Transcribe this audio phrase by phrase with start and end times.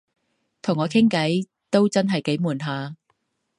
[0.63, 2.95] 同我傾偈都真係幾悶下